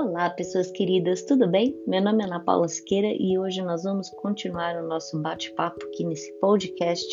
Olá, 0.00 0.30
pessoas 0.30 0.70
queridas, 0.70 1.22
tudo 1.22 1.48
bem? 1.48 1.76
Meu 1.84 2.00
nome 2.00 2.22
é 2.22 2.26
Ana 2.28 2.38
Paula 2.38 2.68
Siqueira 2.68 3.08
e 3.18 3.36
hoje 3.36 3.60
nós 3.62 3.82
vamos 3.82 4.08
continuar 4.10 4.76
o 4.76 4.86
nosso 4.86 5.20
bate-papo 5.20 5.84
aqui 5.86 6.04
nesse 6.04 6.32
podcast 6.34 7.04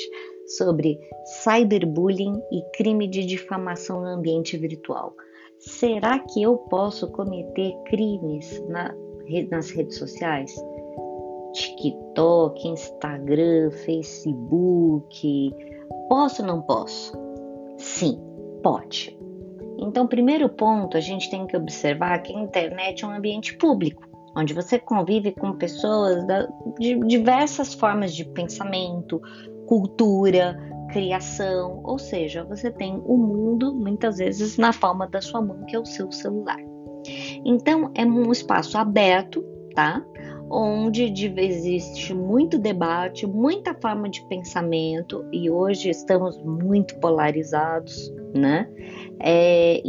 sobre 0.55 0.99
cyberbullying 1.41 2.39
e 2.51 2.61
crime 2.77 3.07
de 3.07 3.25
difamação 3.25 4.01
no 4.01 4.07
ambiente 4.09 4.55
virtual. 4.55 5.15
Será 5.57 6.19
que 6.19 6.43
eu 6.43 6.57
posso 6.57 7.11
cometer 7.11 7.73
crimes 7.85 8.63
na, 8.69 8.93
nas 9.49 9.71
redes 9.71 9.97
sociais? 9.97 10.53
TikTok, 11.53 12.67
Instagram, 12.67 13.71
Facebook. 13.83 15.55
Posso 16.07 16.43
ou 16.43 16.47
não 16.47 16.61
posso? 16.61 17.13
Sim, 17.79 18.21
pode. 18.61 19.24
Então, 19.77 20.07
primeiro 20.07 20.49
ponto, 20.49 20.97
a 20.97 20.99
gente 20.99 21.29
tem 21.29 21.45
que 21.45 21.55
observar 21.55 22.19
que 22.19 22.35
a 22.35 22.39
internet 22.39 23.03
é 23.03 23.07
um 23.07 23.11
ambiente 23.11 23.57
público, 23.57 24.03
onde 24.35 24.53
você 24.53 24.79
convive 24.79 25.31
com 25.31 25.53
pessoas 25.53 26.25
de 26.79 26.95
diversas 27.07 27.73
formas 27.73 28.13
de 28.13 28.25
pensamento, 28.25 29.21
cultura, 29.67 30.57
criação, 30.91 31.81
ou 31.83 31.97
seja, 31.97 32.43
você 32.43 32.71
tem 32.71 33.01
o 33.05 33.17
mundo 33.17 33.73
muitas 33.73 34.17
vezes 34.17 34.57
na 34.57 34.71
palma 34.71 35.07
da 35.07 35.21
sua 35.21 35.41
mão, 35.41 35.65
que 35.65 35.75
é 35.75 35.79
o 35.79 35.85
seu 35.85 36.11
celular. 36.11 36.59
Então, 37.43 37.91
é 37.93 38.05
um 38.05 38.31
espaço 38.31 38.77
aberto, 38.77 39.43
tá? 39.75 40.03
Onde 40.49 41.03
existe 41.37 42.13
muito 42.13 42.57
debate, 42.57 43.25
muita 43.25 43.73
forma 43.73 44.09
de 44.09 44.23
pensamento, 44.27 45.25
e 45.31 45.49
hoje 45.49 45.89
estamos 45.89 46.37
muito 46.43 46.95
polarizados, 46.99 48.13
né? 48.33 48.69
É, 49.19 49.81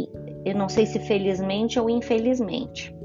eu 0.45 0.55
não 0.55 0.67
sei 0.67 0.85
se 0.85 0.99
felizmente 0.99 1.79
ou 1.79 1.89
infelizmente. 1.89 2.95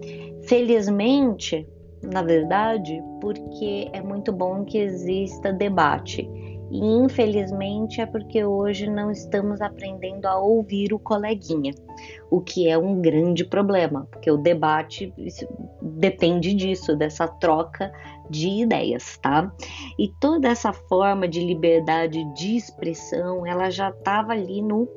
Felizmente, 0.45 1.67
na 2.03 2.23
verdade, 2.23 3.03
porque 3.21 3.89
é 3.93 4.03
muito 4.03 4.33
bom 4.33 4.65
que 4.65 4.79
exista 4.79 5.53
debate. 5.53 6.29
E 6.73 6.79
infelizmente 6.79 8.01
é 8.01 8.07
porque 8.07 8.43
hoje 8.43 8.89
não 8.89 9.11
estamos 9.11 9.61
aprendendo 9.61 10.25
a 10.25 10.39
ouvir 10.39 10.95
o 10.95 10.99
coleguinha, 10.99 11.75
o 12.31 12.41
que 12.41 12.67
é 12.67 12.79
um 12.79 12.99
grande 12.99 13.45
problema, 13.45 14.09
porque 14.11 14.31
o 14.31 14.39
debate 14.39 15.13
depende 15.83 16.55
disso, 16.55 16.97
dessa 16.97 17.29
troca 17.29 17.93
de 18.31 18.49
ideias, 18.49 19.19
tá? 19.19 19.53
E 19.99 20.09
toda 20.19 20.49
essa 20.49 20.73
forma 20.73 21.29
de 21.29 21.45
liberdade 21.45 22.25
de 22.33 22.57
expressão, 22.57 23.47
ela 23.47 23.69
já 23.69 23.91
estava 23.91 24.33
ali 24.33 24.63
no 24.63 24.89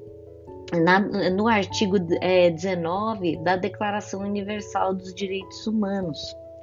na, 0.73 0.99
no 1.29 1.47
artigo 1.47 1.97
é, 2.21 2.49
19 2.49 3.37
da 3.37 3.55
Declaração 3.55 4.21
Universal 4.21 4.95
dos 4.95 5.13
Direitos 5.13 5.67
Humanos, 5.67 6.17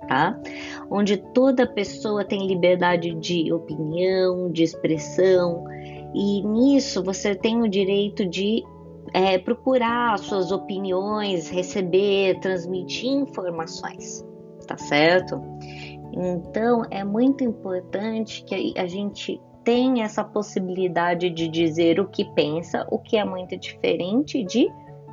tá? 0.08 0.39
Onde 0.91 1.17
toda 1.17 1.67
pessoa 1.67 2.25
tem 2.25 2.47
liberdade 2.47 3.14
de 3.14 3.53
opinião, 3.53 4.50
de 4.50 4.62
expressão, 4.62 5.64
e 6.14 6.42
nisso 6.42 7.03
você 7.03 7.34
tem 7.34 7.62
o 7.62 7.69
direito 7.69 8.27
de 8.28 8.62
é, 9.14 9.39
procurar 9.39 10.19
suas 10.19 10.53
opiniões, 10.53 11.48
receber, 11.48 12.39
transmitir 12.41 13.11
informações, 13.11 14.25
tá 14.67 14.77
certo? 14.77 15.41
Então 16.12 16.83
é 16.91 17.03
muito 17.03 17.42
importante 17.42 18.44
que 18.44 18.75
a 18.77 18.87
gente 18.87 19.41
tem 19.64 20.03
essa 20.03 20.25
possibilidade 20.25 21.31
de 21.31 21.48
dizer 21.48 22.00
o 22.00 22.09
que 22.09 22.25
pensa, 22.34 22.87
o 22.91 22.98
que 22.98 23.16
é 23.16 23.25
muito 23.25 23.56
diferente 23.56 24.44
de 24.44 24.69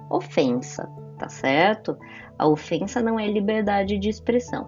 ofensa, 0.09 0.89
tá 1.17 1.29
certo? 1.29 1.97
A 2.39 2.47
ofensa 2.47 3.01
não 3.01 3.19
é 3.19 3.27
liberdade 3.27 3.97
de 3.97 4.07
expressão. 4.07 4.65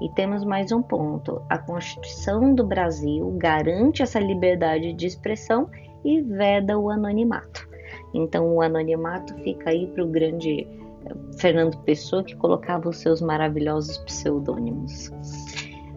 E 0.00 0.08
temos 0.10 0.44
mais 0.44 0.72
um 0.72 0.82
ponto: 0.82 1.40
a 1.48 1.56
Constituição 1.56 2.52
do 2.52 2.66
Brasil 2.66 3.30
garante 3.38 4.02
essa 4.02 4.18
liberdade 4.18 4.92
de 4.92 5.06
expressão 5.06 5.70
e 6.04 6.20
veda 6.20 6.76
o 6.76 6.90
anonimato. 6.90 7.68
Então, 8.12 8.52
o 8.52 8.60
anonimato 8.60 9.32
fica 9.36 9.70
aí 9.70 9.86
para 9.86 10.02
o 10.02 10.08
grande 10.08 10.66
eh, 11.06 11.14
Fernando 11.38 11.78
Pessoa, 11.84 12.24
que 12.24 12.34
colocava 12.34 12.88
os 12.88 12.96
seus 12.96 13.20
maravilhosos 13.20 13.98
pseudônimos. 13.98 15.12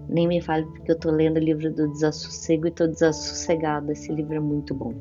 Nem 0.07 0.27
me 0.27 0.39
fale 0.39 0.65
porque 0.67 0.91
eu 0.91 0.99
tô 0.99 1.09
lendo 1.09 1.37
o 1.37 1.43
livro 1.43 1.73
do 1.73 1.91
desassossego 1.91 2.67
e 2.67 2.71
tô 2.71 2.85
desassossegada. 2.85 3.91
Esse 3.91 4.13
livro 4.13 4.35
é 4.35 4.39
muito 4.39 4.75
bom. 4.75 4.93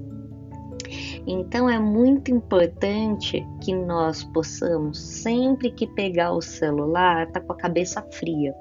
Então 1.27 1.69
é 1.69 1.79
muito 1.79 2.31
importante 2.31 3.47
que 3.63 3.75
nós 3.75 4.23
possamos, 4.25 4.99
sempre 4.99 5.71
que 5.71 5.87
pegar 5.87 6.33
o 6.33 6.43
celular, 6.43 7.31
tá 7.33 7.41
com 7.41 7.53
a 7.53 7.57
cabeça 7.57 8.03
fria. 8.13 8.55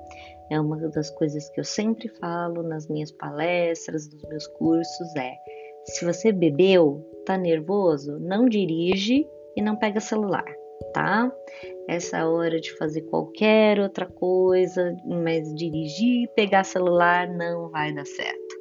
É 0.50 0.60
uma 0.60 0.78
das 0.90 1.10
coisas 1.12 1.50
que 1.50 1.60
eu 1.60 1.64
sempre 1.64 2.08
falo 2.20 2.64
nas 2.64 2.88
minhas 2.88 3.12
palestras, 3.12 4.10
nos 4.10 4.24
meus 4.30 4.48
cursos, 4.48 5.16
é 5.16 5.34
se 5.86 6.06
você 6.06 6.32
bebeu, 6.32 7.06
tá 7.26 7.38
nervoso, 7.38 8.18
não 8.20 8.48
dirige 8.48 9.28
e 9.56 9.62
não 9.62 9.76
pega 9.76 10.00
celular 10.00 10.46
tá? 10.94 11.32
Essa 11.88 12.28
hora 12.30 12.60
de 12.62 12.76
fazer 12.78 13.02
qualquer 13.04 13.80
outra 13.80 14.06
coisa, 14.06 14.96
mas 15.06 15.54
dirigir, 15.56 16.30
pegar 16.36 16.64
celular 16.64 17.28
não 17.28 17.70
vai 17.70 17.94
dar 17.94 18.06
certo. 18.06 18.53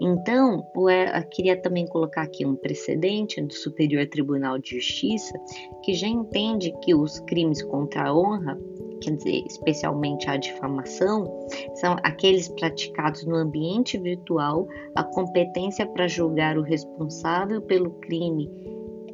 Então, 0.00 0.66
eu 0.74 1.28
queria 1.30 1.60
também 1.60 1.86
colocar 1.86 2.22
aqui 2.22 2.44
um 2.44 2.54
precedente 2.54 3.40
do 3.40 3.52
Superior 3.52 4.06
Tribunal 4.06 4.58
de 4.58 4.76
Justiça, 4.76 5.38
que 5.82 5.94
já 5.94 6.06
entende 6.06 6.72
que 6.82 6.94
os 6.94 7.18
crimes 7.20 7.62
contra 7.62 8.08
a 8.08 8.14
honra, 8.14 8.58
quer 9.00 9.12
dizer, 9.12 9.44
especialmente 9.46 10.28
a 10.28 10.36
difamação, 10.36 11.46
são 11.76 11.96
aqueles 12.02 12.48
praticados 12.48 13.24
no 13.24 13.36
ambiente 13.36 13.96
virtual, 13.98 14.66
a 14.94 15.02
competência 15.02 15.86
para 15.86 16.06
julgar 16.06 16.58
o 16.58 16.62
responsável 16.62 17.62
pelo 17.62 17.90
crime 18.00 18.50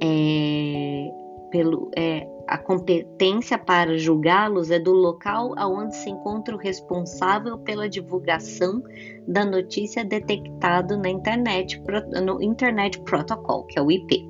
é, 0.01 1.22
pelo, 1.53 1.91
é, 1.95 2.27
a 2.49 2.59
competência 2.59 3.57
para 3.59 3.97
julgá-los 3.97 4.71
é 4.71 4.79
do 4.79 4.93
local 4.93 5.53
aonde 5.57 5.95
se 5.95 6.11
encontra 6.11 6.57
o 6.57 6.59
responsável 6.59 7.59
pela 7.59 7.89
divulgação 7.89 8.83
da 9.29 9.45
notícia 9.45 10.05
detectado 10.05 10.97
na 10.97 11.11
internet, 11.11 11.81
no 12.25 12.43
Internet 12.43 12.99
Protocol, 13.03 13.65
que 13.67 13.79
é 13.79 13.83
o 13.83 13.91
IP, 13.91 14.27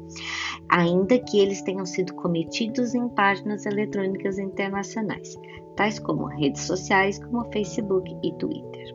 ainda 0.69 1.19
que 1.19 1.38
eles 1.38 1.62
tenham 1.62 1.87
sido 1.87 2.12
cometidos 2.15 2.94
em 2.94 3.09
páginas 3.09 3.65
eletrônicas 3.65 4.38
internacionais, 4.38 5.34
tais 5.77 5.99
como 5.99 6.27
redes 6.27 6.62
sociais 6.62 7.19
como 7.25 7.50
Facebook 7.53 8.15
e 8.22 8.32
Twitter. 8.34 8.94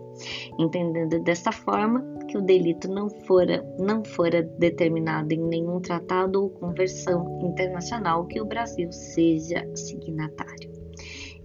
Entendendo 0.59 1.19
dessa 1.23 1.51
forma, 1.51 2.03
que 2.27 2.37
o 2.37 2.41
delito 2.41 2.87
não 2.87 3.09
fora, 3.09 3.63
não 3.79 4.03
fora 4.03 4.43
determinado 4.59 5.33
em 5.33 5.41
nenhum 5.41 5.79
tratado 5.79 6.43
ou 6.43 6.49
conversão 6.49 7.39
internacional 7.41 8.25
que 8.25 8.41
o 8.41 8.45
Brasil 8.45 8.91
seja 8.91 9.65
signatário. 9.75 10.71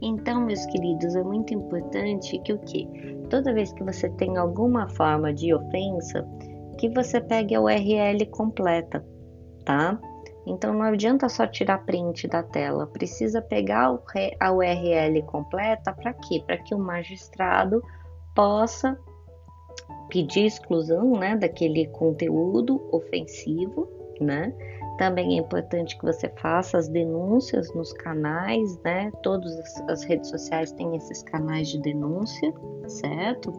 Então, 0.00 0.44
meus 0.44 0.66
queridos, 0.66 1.14
é 1.14 1.22
muito 1.22 1.54
importante 1.54 2.38
que 2.40 2.52
o 2.52 2.58
que? 2.58 2.88
Toda 3.30 3.54
vez 3.54 3.72
que 3.72 3.84
você 3.84 4.10
tem 4.10 4.36
alguma 4.36 4.88
forma 4.90 5.32
de 5.32 5.54
ofensa, 5.54 6.26
que 6.76 6.88
você 6.88 7.20
pegue 7.20 7.54
a 7.54 7.60
URL 7.60 8.26
completa, 8.26 9.06
tá? 9.64 9.98
Então 10.44 10.74
não 10.74 10.82
adianta 10.82 11.28
só 11.28 11.46
tirar 11.46 11.84
print 11.84 12.26
da 12.26 12.42
tela, 12.42 12.86
precisa 12.88 13.40
pegar 13.40 13.96
a 14.40 14.52
URL 14.52 15.22
completa 15.26 15.92
para 15.92 16.12
quê? 16.14 16.42
Para 16.44 16.58
que 16.58 16.74
o 16.74 16.78
magistrado 16.78 17.80
possa 18.34 18.98
pedir 20.12 20.44
exclusão 20.44 21.12
né, 21.12 21.34
daquele 21.36 21.86
conteúdo 21.86 22.86
ofensivo, 22.92 23.88
né? 24.20 24.54
Também 24.98 25.38
é 25.38 25.40
importante 25.40 25.98
que 25.98 26.04
você 26.04 26.28
faça 26.36 26.76
as 26.76 26.86
denúncias 26.86 27.74
nos 27.74 27.94
canais, 27.94 28.78
né? 28.84 29.10
Todas 29.22 29.56
as 29.88 30.04
redes 30.04 30.28
sociais 30.28 30.70
têm 30.72 30.94
esses 30.94 31.22
canais 31.22 31.68
de 31.68 31.80
denúncia, 31.80 32.52
certo? 32.86 33.50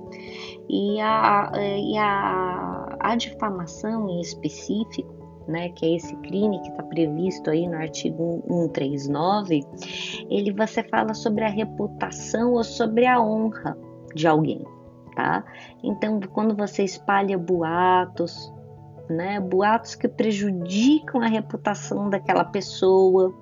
E 0.69 1.01
a, 1.01 1.51
e 1.56 1.98
a, 1.98 2.98
a 3.00 3.16
difamação 3.16 4.07
em 4.10 4.22
específico, 4.22 5.12
né, 5.48 5.69
que 5.69 5.86
é 5.88 5.95
esse 5.95 6.16
crime 6.18 6.62
que 6.62 6.69
está 6.69 6.83
previsto 6.83 7.50
aí 7.50 7.68
no 7.68 7.75
artigo 7.75 8.44
139, 8.48 9.62
ele 10.30 10.54
você 10.54 10.83
fala 10.83 11.16
sobre 11.16 11.44
a 11.44 11.50
reputação 11.50 12.54
ou 12.54 12.63
sobre 12.63 13.07
a 13.07 13.19
honra 13.19 13.75
de 14.16 14.27
alguém, 14.27 14.63
tá? 15.15 15.44
Então, 15.83 16.19
quando 16.19 16.56
você 16.56 16.83
espalha 16.83 17.38
boatos, 17.38 18.51
né, 19.10 19.39
boatos 19.39 19.95
que 19.95 20.07
prejudicam 20.07 21.21
a 21.21 21.27
reputação 21.27 22.10
daquela 22.10 22.44
pessoa, 22.45 23.33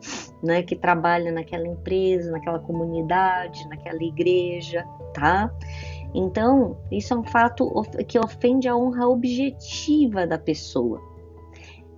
né, 0.43 0.63
que 0.63 0.75
trabalha 0.75 1.31
naquela 1.31 1.67
empresa, 1.67 2.31
naquela 2.31 2.59
comunidade, 2.59 3.67
naquela 3.69 4.03
igreja, 4.03 4.83
tá? 5.13 5.51
Então, 6.13 6.77
isso 6.91 7.13
é 7.13 7.17
um 7.17 7.23
fato 7.23 7.69
que 8.07 8.19
ofende 8.19 8.67
a 8.67 8.75
honra 8.75 9.07
objetiva 9.07 10.27
da 10.27 10.37
pessoa. 10.37 10.99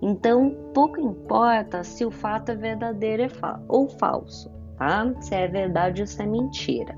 Então, 0.00 0.54
pouco 0.74 1.00
importa 1.00 1.82
se 1.82 2.04
o 2.04 2.10
fato 2.10 2.50
é 2.50 2.54
verdadeiro 2.54 3.24
ou 3.68 3.88
falso. 3.88 4.50
tá? 4.76 5.12
Se 5.20 5.34
é 5.34 5.48
verdade 5.48 6.02
ou 6.02 6.06
se 6.06 6.22
é 6.22 6.26
mentira. 6.26 6.96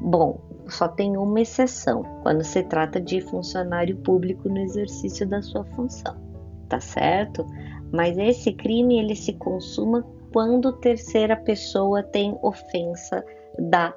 Bom, 0.00 0.40
só 0.68 0.88
tem 0.88 1.16
uma 1.16 1.40
exceção, 1.40 2.02
quando 2.22 2.44
se 2.44 2.62
trata 2.62 3.00
de 3.00 3.20
funcionário 3.20 3.96
público 3.98 4.48
no 4.48 4.58
exercício 4.58 5.26
da 5.26 5.42
sua 5.42 5.64
função, 5.64 6.16
tá 6.68 6.80
certo? 6.80 7.44
Mas 7.92 8.18
esse 8.18 8.52
crime 8.52 8.98
ele 8.98 9.16
se 9.16 9.32
consuma 9.34 10.04
quando 10.32 10.72
terceira 10.72 11.36
pessoa 11.36 12.02
tem 12.02 12.38
ofensa 12.42 13.24
da 13.58 13.94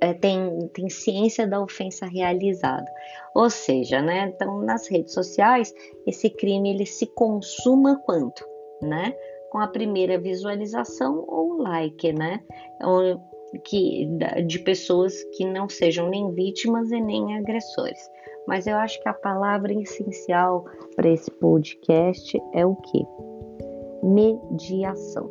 é, 0.00 0.12
tem, 0.12 0.68
tem 0.74 0.88
ciência 0.88 1.46
da 1.46 1.60
ofensa 1.60 2.06
realizada. 2.06 2.90
Ou 3.34 3.48
seja, 3.48 4.02
né? 4.02 4.32
Então, 4.34 4.60
nas 4.62 4.90
redes 4.90 5.14
sociais, 5.14 5.72
esse 6.06 6.28
crime 6.28 6.70
ele 6.70 6.86
se 6.86 7.06
consuma 7.06 7.96
quanto, 8.04 8.44
né? 8.82 9.14
Com 9.50 9.58
a 9.58 9.68
primeira 9.68 10.18
visualização 10.18 11.24
ou 11.28 11.58
like, 11.58 12.12
né? 12.12 12.40
Que, 13.64 14.08
de 14.46 14.58
pessoas 14.60 15.22
que 15.36 15.44
não 15.44 15.68
sejam 15.68 16.08
nem 16.08 16.30
vítimas 16.32 16.90
e 16.90 17.00
nem 17.00 17.36
agressores. 17.38 17.98
Mas 18.46 18.66
eu 18.66 18.76
acho 18.76 19.00
que 19.02 19.08
a 19.08 19.14
palavra 19.14 19.72
essencial 19.72 20.64
para 20.96 21.08
esse 21.08 21.30
podcast 21.30 22.40
é 22.54 22.64
o 22.64 22.74
que? 22.76 23.04
Mediação. 24.02 25.30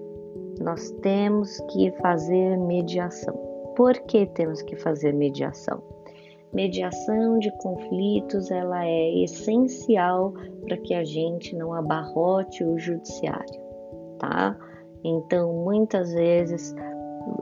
Nós 0.62 0.92
temos 1.02 1.60
que 1.72 1.92
fazer 2.02 2.58
mediação. 2.58 3.34
Por 3.76 3.94
que 3.94 4.26
temos 4.28 4.62
que 4.62 4.76
fazer 4.76 5.14
mediação? 5.14 5.82
Mediação 6.52 7.40
de 7.40 7.52
conflitos 7.60 8.50
ela 8.52 8.86
é 8.86 9.24
essencial 9.24 10.34
para 10.66 10.78
que 10.78 10.94
a 10.94 11.04
gente 11.04 11.56
não 11.56 11.74
abarrote 11.74 12.64
o 12.64 12.78
judiciário, 12.78 13.62
tá? 14.18 14.58
Então, 15.04 15.54
muitas 15.64 16.12
vezes 16.14 16.76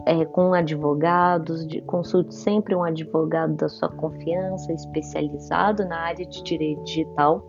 é, 0.05 0.25
com 0.25 0.53
advogados, 0.53 1.65
de, 1.67 1.81
consulte 1.81 2.33
sempre 2.35 2.75
um 2.75 2.83
advogado 2.83 3.55
da 3.55 3.69
sua 3.69 3.89
confiança, 3.89 4.71
especializado 4.73 5.85
na 5.85 5.99
área 5.99 6.25
de 6.25 6.43
direito 6.43 6.83
digital. 6.83 7.45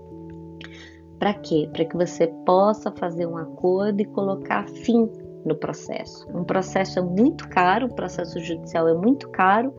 Para 1.19 1.35
quê? 1.35 1.69
Para 1.73 1.85
que 1.85 1.97
você 1.97 2.27
possa 2.47 2.93
fazer 2.93 3.27
um 3.27 3.37
acordo 3.37 4.01
e 4.01 4.05
colocar 4.05 4.69
fim 4.69 5.09
no 5.45 5.55
processo. 5.57 6.27
Um 6.35 6.45
processo 6.45 6.99
é 6.99 7.03
muito 7.03 7.49
caro, 7.49 7.87
o 7.87 7.95
processo 7.95 8.39
judicial 8.41 8.89
é 8.89 8.95
muito 8.95 9.29
caro, 9.31 9.73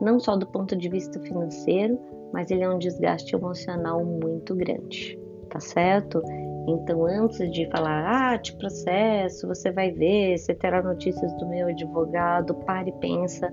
não 0.00 0.18
só 0.18 0.36
do 0.36 0.46
ponto 0.46 0.76
de 0.76 0.88
vista 0.88 1.20
financeiro, 1.20 1.98
mas 2.32 2.50
ele 2.50 2.62
é 2.62 2.68
um 2.68 2.78
desgaste 2.78 3.34
emocional 3.34 4.04
muito 4.04 4.54
grande, 4.54 5.18
tá 5.50 5.60
certo? 5.60 6.22
Então, 6.68 7.06
antes 7.06 7.50
de 7.50 7.66
falar, 7.70 8.34
ah, 8.34 8.36
te 8.36 8.54
processo, 8.56 9.48
você 9.48 9.72
vai 9.72 9.90
ver, 9.90 10.36
você 10.36 10.54
terá 10.54 10.82
notícias 10.82 11.32
do 11.38 11.48
meu 11.48 11.68
advogado, 11.68 12.54
pare 12.54 12.90
e 12.90 13.00
pensa 13.00 13.50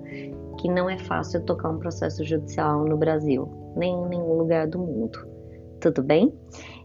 que 0.58 0.68
não 0.68 0.88
é 0.88 0.98
fácil 0.98 1.42
tocar 1.42 1.70
um 1.70 1.78
processo 1.78 2.22
judicial 2.22 2.84
no 2.84 2.94
Brasil, 2.98 3.48
nem 3.74 3.94
em 3.94 4.08
nenhum 4.08 4.34
lugar 4.34 4.66
do 4.66 4.78
mundo. 4.78 5.26
Tudo 5.80 6.02
bem? 6.02 6.30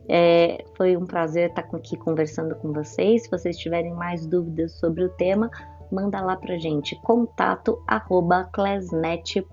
É, 0.08 0.64
foi 0.78 0.96
um 0.96 1.06
prazer 1.06 1.50
estar 1.50 1.64
aqui 1.64 1.98
conversando 1.98 2.56
com 2.56 2.72
vocês. 2.72 3.24
Se 3.24 3.30
vocês 3.30 3.58
tiverem 3.58 3.94
mais 3.94 4.26
dúvidas 4.26 4.72
sobre 4.80 5.04
o 5.04 5.10
tema, 5.10 5.52
manda 5.92 6.22
lá 6.22 6.38
pra 6.38 6.58
gente, 6.58 6.96
contato 7.02 7.84
arroba 7.88 8.46
classnet.tech, 8.54 9.44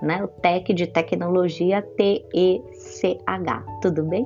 né? 0.00 0.22
O 0.22 0.28
tech 0.28 0.72
de 0.72 0.86
tecnologia 0.86 1.82
T-E-C-H, 1.82 3.64
tudo 3.82 4.04
bem? 4.04 4.24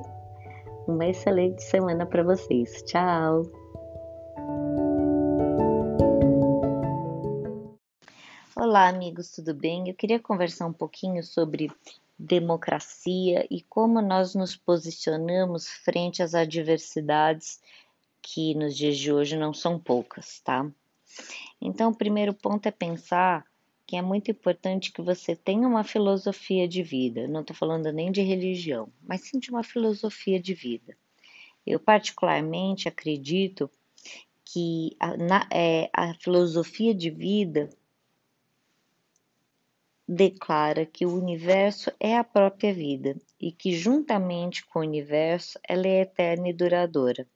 Uma 0.89 1.05
excelente 1.05 1.61
semana 1.61 2.03
para 2.03 2.23
vocês. 2.23 2.81
Tchau! 2.81 3.43
Olá, 8.55 8.87
amigos, 8.87 9.29
tudo 9.29 9.53
bem? 9.53 9.87
Eu 9.87 9.93
queria 9.93 10.19
conversar 10.19 10.65
um 10.65 10.73
pouquinho 10.73 11.23
sobre 11.23 11.71
democracia 12.17 13.45
e 13.51 13.61
como 13.61 14.01
nós 14.01 14.33
nos 14.33 14.55
posicionamos 14.55 15.67
frente 15.67 16.23
às 16.23 16.33
adversidades 16.33 17.61
que 18.19 18.55
nos 18.55 18.75
dias 18.75 18.97
de 18.97 19.13
hoje 19.13 19.37
não 19.37 19.53
são 19.53 19.77
poucas, 19.77 20.39
tá? 20.39 20.67
Então, 21.61 21.91
o 21.91 21.95
primeiro 21.95 22.33
ponto 22.33 22.65
é 22.65 22.71
pensar 22.71 23.45
que 23.89 23.95
é 23.95 24.03
muito 24.03 24.29
importante 24.29 24.91
que 24.91 25.01
você 25.01 25.35
tenha 25.35 25.67
uma 25.67 25.83
filosofia 25.83 26.67
de 26.67 26.83
vida. 26.83 27.27
Não 27.27 27.41
estou 27.41 27.55
falando 27.55 27.91
nem 27.91 28.11
de 28.11 28.21
religião, 28.21 28.87
mas 29.01 29.21
sim 29.21 29.39
de 29.39 29.49
uma 29.49 29.63
filosofia 29.63 30.39
de 30.39 30.53
vida. 30.53 30.95
Eu, 31.65 31.79
particularmente, 31.79 32.87
acredito 32.87 33.67
que 34.45 34.95
a, 34.99 35.17
na, 35.17 35.49
é, 35.51 35.89
a 35.91 36.13
filosofia 36.13 36.93
de 36.93 37.09
vida 37.09 37.67
declara 40.07 40.85
que 40.85 41.07
o 41.07 41.17
universo 41.17 41.91
é 41.99 42.15
a 42.15 42.23
própria 42.23 42.71
vida 42.71 43.19
e 43.41 43.51
que, 43.51 43.75
juntamente 43.75 44.63
com 44.67 44.77
o 44.77 44.83
universo, 44.83 45.59
ela 45.67 45.87
é 45.87 46.01
eterna 46.01 46.47
e 46.47 46.53
duradoura. 46.53 47.27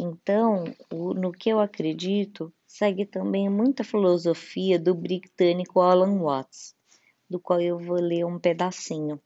Então, 0.00 0.62
no 0.92 1.32
que 1.32 1.50
eu 1.50 1.58
acredito, 1.58 2.52
segue 2.64 3.04
também 3.04 3.48
muita 3.48 3.82
filosofia 3.82 4.78
do 4.78 4.94
britânico 4.94 5.80
Alan 5.80 6.20
Watts, 6.20 6.72
do 7.28 7.40
qual 7.40 7.60
eu 7.60 7.80
vou 7.80 7.96
ler 7.96 8.24
um 8.24 8.38
pedacinho 8.38 9.20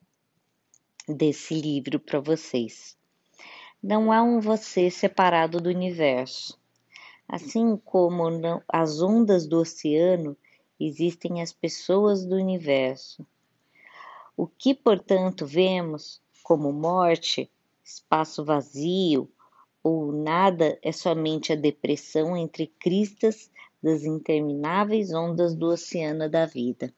desse 1.07 1.53
livro 1.53 2.01
para 2.01 2.21
vocês. 2.21 2.97
Não 3.83 4.11
há 4.11 4.23
um 4.23 4.41
você 4.41 4.91
separado 4.91 5.61
do 5.61 5.69
universo. 5.69 6.59
Assim 7.29 7.77
como 7.77 8.31
não, 8.31 8.63
as 8.67 9.03
ondas 9.03 9.47
do 9.47 9.59
oceano, 9.59 10.35
existem 10.81 11.43
as 11.43 11.53
pessoas 11.53 12.25
do 12.25 12.37
universo. 12.37 13.27
O 14.35 14.47
que, 14.47 14.73
portanto, 14.73 15.45
vemos 15.45 16.23
como 16.43 16.73
morte, 16.73 17.51
espaço 17.85 18.43
vazio, 18.43 19.31
ou 19.83 20.13
nada 20.13 20.79
é 20.83 20.93
somente 20.93 21.53
a 21.53 21.57
depressão 21.57 22.37
entre 22.37 22.69
cristas 22.79 23.51
das 23.83 24.05
intermináveis 24.05 25.13
ondas 25.13 25.55
do 25.55 25.67
oceano 25.67 26.29
da 26.29 26.47
vida. 26.47 26.95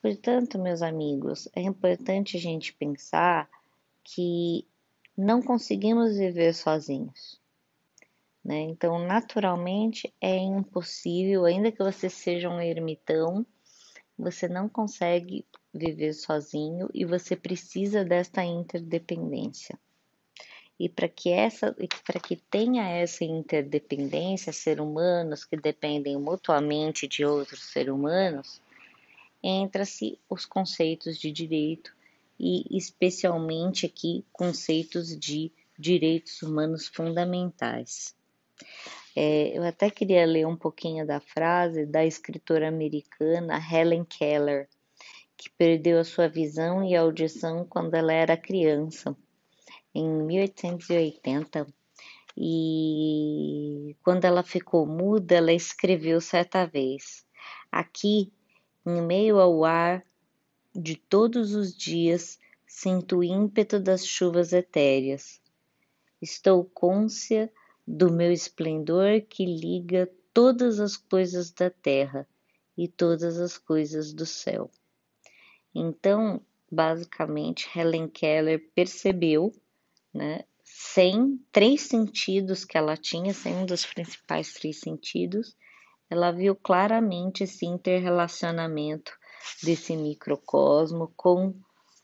Portanto, 0.00 0.58
meus 0.58 0.82
amigos, 0.82 1.48
é 1.54 1.62
importante 1.62 2.36
a 2.36 2.40
gente 2.40 2.72
pensar 2.72 3.48
que 4.04 4.64
não 5.16 5.42
conseguimos 5.42 6.16
viver 6.16 6.54
sozinhos. 6.54 7.40
Né? 8.44 8.60
Então, 8.60 9.04
naturalmente, 9.04 10.14
é 10.20 10.36
impossível, 10.36 11.44
ainda 11.44 11.72
que 11.72 11.82
você 11.82 12.08
seja 12.08 12.48
um 12.48 12.60
ermitão, 12.60 13.44
você 14.16 14.46
não 14.46 14.68
consegue 14.68 15.44
viver 15.74 16.12
sozinho 16.12 16.88
e 16.94 17.04
você 17.04 17.34
precisa 17.34 18.04
desta 18.04 18.44
interdependência. 18.44 19.76
E 20.78 20.88
para 20.88 21.08
que 21.08 21.30
essa, 21.30 21.74
para 22.06 22.20
que 22.20 22.36
tenha 22.36 22.86
essa 22.88 23.24
interdependência, 23.24 24.52
ser 24.52 24.80
humanos 24.80 25.44
que 25.44 25.56
dependem 25.56 26.18
mutuamente 26.18 27.08
de 27.08 27.24
outros 27.24 27.64
seres 27.72 27.92
humanos, 27.92 28.60
entra-se 29.42 30.18
os 30.28 30.44
conceitos 30.44 31.18
de 31.18 31.32
direito 31.32 31.94
e 32.38 32.76
especialmente 32.76 33.86
aqui 33.86 34.24
conceitos 34.32 35.18
de 35.18 35.50
direitos 35.78 36.42
humanos 36.42 36.88
fundamentais. 36.88 38.14
É, 39.14 39.56
eu 39.56 39.62
até 39.62 39.90
queria 39.90 40.26
ler 40.26 40.46
um 40.46 40.56
pouquinho 40.56 41.06
da 41.06 41.20
frase 41.20 41.86
da 41.86 42.04
escritora 42.04 42.68
americana 42.68 43.58
Helen 43.58 44.04
Keller, 44.04 44.68
que 45.38 45.48
perdeu 45.50 45.98
a 45.98 46.04
sua 46.04 46.28
visão 46.28 46.84
e 46.84 46.94
audição 46.94 47.64
quando 47.64 47.94
ela 47.94 48.12
era 48.12 48.36
criança 48.36 49.16
em 49.96 50.06
1880 50.26 51.66
e 52.36 53.96
quando 54.02 54.26
ela 54.26 54.42
ficou 54.42 54.86
muda, 54.86 55.36
ela 55.36 55.52
escreveu 55.54 56.20
certa 56.20 56.66
vez: 56.66 57.24
Aqui, 57.72 58.30
em 58.84 59.00
meio 59.00 59.40
ao 59.40 59.64
ar 59.64 60.04
de 60.74 60.96
todos 60.96 61.54
os 61.54 61.74
dias, 61.74 62.38
sinto 62.66 63.18
o 63.18 63.24
ímpeto 63.24 63.80
das 63.80 64.06
chuvas 64.06 64.52
etéreas. 64.52 65.40
Estou 66.20 66.62
côncia 66.64 67.50
do 67.86 68.12
meu 68.12 68.30
esplendor 68.30 69.22
que 69.22 69.46
liga 69.46 70.10
todas 70.34 70.78
as 70.78 70.94
coisas 70.94 71.50
da 71.50 71.70
terra 71.70 72.28
e 72.76 72.86
todas 72.86 73.38
as 73.38 73.56
coisas 73.56 74.12
do 74.12 74.26
céu. 74.26 74.70
Então, 75.74 76.42
basicamente, 76.70 77.66
Helen 77.74 78.08
Keller 78.08 78.70
percebeu 78.74 79.54
né? 80.16 80.44
Sem 80.64 81.38
três 81.52 81.82
sentidos 81.82 82.64
que 82.64 82.76
ela 82.76 82.96
tinha, 82.96 83.32
sem 83.32 83.54
um 83.54 83.66
dos 83.66 83.86
principais 83.86 84.52
três 84.52 84.80
sentidos, 84.80 85.56
ela 86.10 86.30
viu 86.30 86.56
claramente 86.56 87.44
esse 87.44 87.66
interrelacionamento 87.66 89.12
desse 89.62 89.96
microcosmo 89.96 91.12
com 91.16 91.54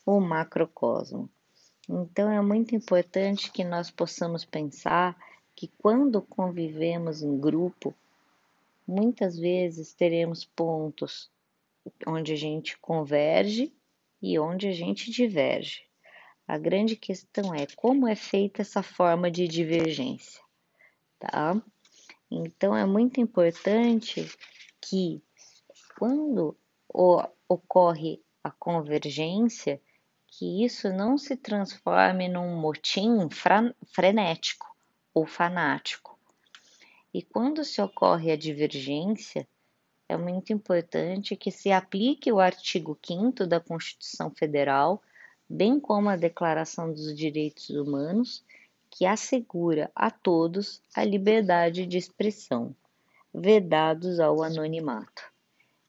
o 0.05 0.19
macrocosmo. 0.19 1.29
Então 1.89 2.31
é 2.31 2.41
muito 2.41 2.75
importante 2.75 3.51
que 3.51 3.63
nós 3.63 3.91
possamos 3.91 4.45
pensar 4.45 5.17
que 5.55 5.67
quando 5.77 6.21
convivemos 6.21 7.21
em 7.21 7.37
grupo, 7.37 7.93
muitas 8.87 9.37
vezes 9.37 9.93
teremos 9.93 10.45
pontos 10.45 11.29
onde 12.07 12.33
a 12.33 12.35
gente 12.35 12.77
converge 12.79 13.73
e 14.21 14.39
onde 14.39 14.67
a 14.67 14.71
gente 14.71 15.11
diverge. 15.11 15.83
A 16.47 16.57
grande 16.57 16.95
questão 16.95 17.53
é 17.55 17.65
como 17.75 18.07
é 18.07 18.15
feita 18.15 18.61
essa 18.61 18.83
forma 18.83 19.31
de 19.31 19.47
divergência, 19.47 20.41
tá? 21.17 21.61
Então 22.29 22.75
é 22.75 22.85
muito 22.85 23.21
importante 23.21 24.29
que 24.81 25.23
quando 25.97 26.57
ocorre 27.47 28.21
a 28.43 28.51
convergência, 28.51 29.81
que 30.27 30.65
isso 30.65 30.89
não 30.89 31.17
se 31.17 31.37
transforme 31.37 32.27
num 32.27 32.59
motim 32.59 33.29
frenético 33.85 34.75
ou 35.13 35.25
fanático. 35.25 36.19
E 37.13 37.21
quando 37.21 37.63
se 37.63 37.81
ocorre 37.81 38.31
a 38.31 38.35
divergência, 38.35 39.47
é 40.09 40.17
muito 40.17 40.51
importante 40.51 41.35
que 41.35 41.51
se 41.51 41.71
aplique 41.71 42.31
o 42.31 42.39
artigo 42.39 42.97
5 43.05 43.45
da 43.45 43.59
Constituição 43.59 44.31
Federal, 44.31 45.01
bem 45.53 45.79
como 45.79 46.09
a 46.09 46.15
Declaração 46.15 46.91
dos 46.91 47.15
Direitos 47.15 47.69
Humanos, 47.69 48.43
que 48.89 49.05
assegura 49.05 49.91
a 49.95 50.09
todos 50.09 50.81
a 50.95 51.03
liberdade 51.03 51.85
de 51.85 51.95
expressão, 51.95 52.75
vedados 53.31 54.19
ao 54.19 54.41
anonimato. 54.41 55.31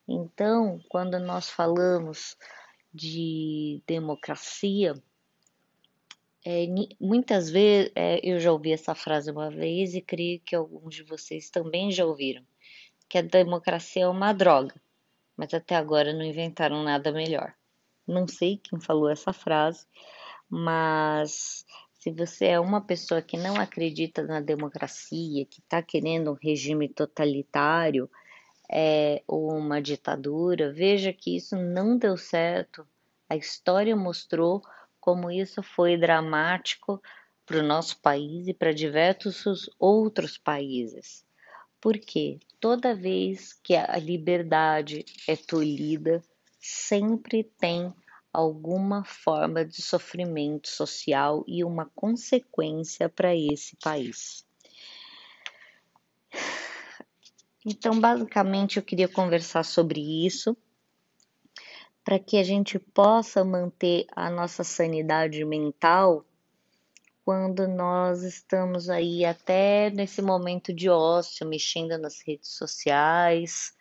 Então, 0.07 0.79
quando 0.91 1.19
nós 1.19 1.49
falamos 1.49 2.37
de 2.93 3.83
democracia, 3.87 5.03
é, 6.45 6.67
muitas 7.01 7.49
vezes 7.49 7.91
é, 7.95 8.21
eu 8.23 8.39
já 8.39 8.53
ouvi 8.53 8.71
essa 8.71 8.95
frase 8.95 9.31
uma 9.31 9.51
vez 9.51 9.95
e 9.95 10.03
creio 10.03 10.41
que 10.41 10.55
alguns 10.55 10.95
de 10.95 11.03
vocês 11.05 11.49
também 11.49 11.91
já 11.91 12.05
ouviram, 12.05 12.45
que 13.09 13.17
a 13.17 13.23
democracia 13.23 14.05
é 14.05 14.09
uma 14.09 14.35
droga, 14.35 14.75
mas 15.35 15.55
até 15.55 15.75
agora 15.75 16.13
não 16.13 16.23
inventaram 16.23 16.83
nada 16.83 17.11
melhor. 17.11 17.55
Não 18.07 18.29
sei 18.29 18.59
quem 18.59 18.81
falou 18.81 19.09
essa 19.09 19.33
frase, 19.33 19.87
mas 20.49 21.65
se 22.05 22.11
você 22.11 22.47
é 22.49 22.61
uma 22.61 22.83
pessoa 22.83 23.23
que 23.23 23.37
não 23.37 23.57
acredita 23.57 24.23
na 24.23 24.41
democracia, 24.41 25.47
que 25.47 25.61
está 25.61 25.81
querendo 25.83 26.33
um 26.33 26.39
regime 26.41 26.87
totalitário 26.87 28.11
é, 28.71 29.23
ou 29.27 29.51
uma 29.57 29.81
ditadura, 29.81 30.71
veja 30.71 31.13
que 31.15 31.35
isso 31.35 31.57
não 31.57 31.97
deu 31.97 32.17
certo. 32.17 32.87
A 33.29 33.37
história 33.37 33.97
mostrou 33.97 34.63
como 35.01 35.31
isso 35.31 35.63
foi 35.63 35.97
dramático 35.97 37.01
para 37.47 37.59
o 37.59 37.63
nosso 37.63 38.01
país 38.01 38.49
e 38.49 38.55
para 38.55 38.73
diversos 38.73 39.71
outros 39.79 40.37
países. 40.37 41.25
Porque 41.81 42.39
toda 42.61 42.95
vez 42.95 43.53
que 43.63 43.75
a 43.75 43.97
liberdade 43.97 45.05
é 45.29 45.37
tolhida, 45.37 46.23
sempre 46.67 47.45
tem 47.45 47.93
alguma 48.33 49.05
forma 49.05 49.63
de 49.67 49.83
sofrimento 49.83 50.67
social 50.67 51.45
e 51.47 51.63
uma 51.63 51.91
consequência 51.95 53.07
para 53.07 53.37
esse 53.37 53.77
país. 53.77 54.47
Então, 57.67 58.01
basicamente, 58.01 58.79
eu 58.79 58.83
queria 58.83 59.07
conversar 59.07 59.63
sobre 59.63 60.01
isso 60.27 60.57
para 62.03 62.19
que 62.19 62.39
a 62.39 62.43
gente 62.43 62.79
possa 62.79 63.45
manter 63.45 64.07
a 64.17 64.31
nossa 64.31 64.65
sanidade 64.65 65.45
mental 65.45 66.25
quando 67.27 67.69
nós 67.69 68.23
estamos 68.23 68.89
aí 68.89 69.23
até 69.25 69.91
nesse 69.91 70.23
momento 70.23 70.73
de 70.73 70.89
ócio, 70.89 71.47
mexendo 71.47 71.99
nas 71.99 72.23
redes 72.27 72.57
sociais, 72.57 73.75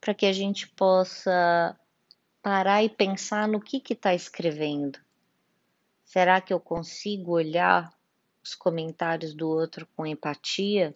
para 0.00 0.14
que 0.14 0.26
a 0.26 0.32
gente 0.32 0.68
possa 0.68 1.76
parar 2.42 2.82
e 2.82 2.88
pensar 2.88 3.46
no 3.46 3.60
que 3.60 3.80
está 3.92 4.12
escrevendo. 4.12 4.98
Será 6.04 6.40
que 6.40 6.52
eu 6.52 6.58
consigo 6.58 7.32
olhar 7.32 7.94
os 8.42 8.54
comentários 8.54 9.32
do 9.32 9.48
outro 9.48 9.86
com 9.96 10.04
empatia? 10.04 10.92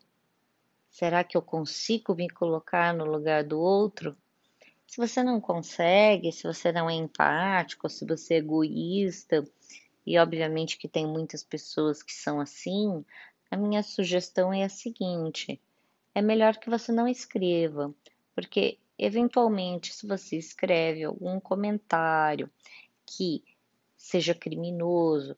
Será 0.90 1.22
que 1.22 1.36
eu 1.36 1.42
consigo 1.42 2.14
me 2.16 2.28
colocar 2.28 2.92
no 2.92 3.04
lugar 3.04 3.44
do 3.44 3.60
outro? 3.60 4.16
Se 4.88 4.96
você 4.96 5.22
não 5.22 5.40
consegue, 5.40 6.32
se 6.32 6.42
você 6.42 6.72
não 6.72 6.90
é 6.90 6.94
empático, 6.94 7.88
se 7.88 8.04
você 8.04 8.34
é 8.34 8.38
egoísta, 8.38 9.44
e 10.04 10.18
obviamente 10.18 10.76
que 10.76 10.88
tem 10.88 11.06
muitas 11.06 11.44
pessoas 11.44 12.02
que 12.02 12.12
são 12.12 12.40
assim, 12.40 13.04
a 13.50 13.56
minha 13.56 13.82
sugestão 13.82 14.52
é 14.52 14.64
a 14.64 14.68
seguinte: 14.68 15.60
é 16.14 16.20
melhor 16.20 16.56
que 16.56 16.70
você 16.70 16.90
não 16.90 17.06
escreva, 17.06 17.94
porque 18.34 18.78
eventualmente, 18.98 19.92
se 19.92 20.06
você 20.06 20.36
escreve 20.36 21.04
algum 21.04 21.38
comentário 21.40 22.50
que 23.06 23.42
seja 23.96 24.34
criminoso, 24.34 25.36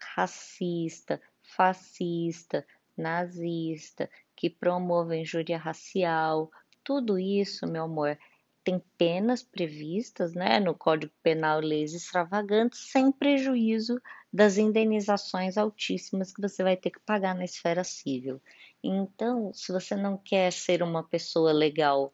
racista, 0.00 1.20
fascista, 1.42 2.66
nazista, 2.96 4.10
que 4.34 4.50
promova 4.50 5.16
injúria 5.16 5.58
racial, 5.58 6.50
tudo 6.82 7.18
isso, 7.18 7.66
meu 7.66 7.84
amor, 7.84 8.18
tem 8.66 8.82
penas 8.98 9.44
previstas 9.44 10.34
né, 10.34 10.58
no 10.58 10.74
Código 10.74 11.12
Penal 11.22 11.60
Leis 11.60 11.94
Extravagantes, 11.94 12.80
sem 12.90 13.12
prejuízo 13.12 14.00
das 14.32 14.58
indenizações 14.58 15.56
altíssimas 15.56 16.32
que 16.32 16.40
você 16.40 16.64
vai 16.64 16.76
ter 16.76 16.90
que 16.90 16.98
pagar 17.00 17.34
na 17.34 17.44
esfera 17.44 17.84
civil. 17.84 18.42
Então, 18.82 19.52
se 19.54 19.70
você 19.70 19.94
não 19.94 20.18
quer 20.18 20.52
ser 20.52 20.82
uma 20.82 21.04
pessoa 21.04 21.52
legal 21.52 22.12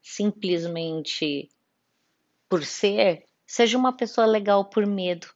simplesmente 0.00 1.48
por 2.48 2.64
ser, 2.64 3.24
seja 3.46 3.76
uma 3.76 3.96
pessoa 3.96 4.26
legal 4.26 4.64
por 4.64 4.86
medo, 4.86 5.26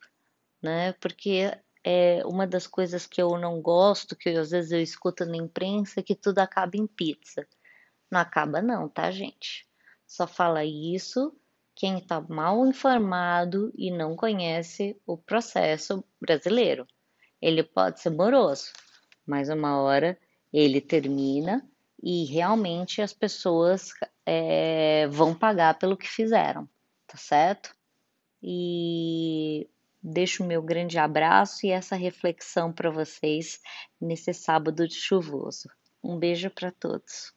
né? 0.63 0.93
Porque 0.95 1.53
é 1.85 2.25
uma 2.25 2.47
das 2.47 2.67
coisas 2.67 3.07
que 3.07 3.21
eu 3.21 3.37
não 3.39 3.61
gosto, 3.61 4.17
que 4.17 4.31
às 4.31 4.51
vezes 4.51 4.73
eu 4.73 4.81
escuto 4.81 5.25
na 5.27 5.37
imprensa, 5.37 6.01
é 6.01 6.03
que 6.03 6.15
tudo 6.15 6.39
acaba 6.39 6.77
em 6.77 6.87
pizza. 6.87 7.47
Não 8.11 8.21
acaba 8.21 8.63
não, 8.63 8.89
tá, 8.89 9.11
gente? 9.11 9.67
Só 10.07 10.27
fala 10.27 10.65
isso 10.65 11.35
quem 11.75 11.99
está 11.99 12.21
mal 12.21 12.67
informado 12.67 13.73
e 13.77 13.91
não 13.91 14.15
conhece 14.15 14.97
o 15.07 15.17
processo 15.17 16.05
brasileiro. 16.21 16.87
Ele 17.41 17.63
pode 17.63 18.01
ser 18.01 18.11
moroso, 18.11 18.73
mas 19.27 19.49
uma 19.49 19.81
hora 19.81 20.19
ele 20.53 20.81
termina 20.81 21.67
e 22.03 22.25
realmente 22.25 23.01
as 23.01 23.13
pessoas 23.13 23.93
é, 24.27 25.07
vão 25.09 25.35
pagar 25.35 25.79
pelo 25.79 25.97
que 25.97 26.09
fizeram, 26.09 26.69
tá 27.07 27.17
certo? 27.17 27.75
E 28.43 29.69
deixo 30.03 30.43
o 30.43 30.47
meu 30.47 30.63
grande 30.63 30.99
abraço 30.99 31.67
e 31.67 31.71
essa 31.71 31.95
reflexão 31.95 32.73
para 32.73 32.91
vocês 32.91 33.61
nesse 34.01 34.33
sábado 34.35 34.91
chuvoso. 34.91 35.69
Um 36.03 36.19
beijo 36.19 36.51
para 36.51 36.73
todos. 36.73 37.33